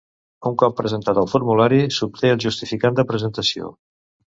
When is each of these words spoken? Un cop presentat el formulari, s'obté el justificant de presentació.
Un 0.49 0.55
cop 0.61 0.75
presentat 0.79 1.21
el 1.25 1.29
formulari, 1.35 1.81
s'obté 2.01 2.35
el 2.39 2.43
justificant 2.49 3.01
de 3.03 3.11
presentació. 3.15 3.75